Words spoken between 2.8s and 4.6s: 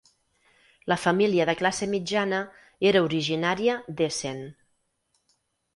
era originària d'Essen.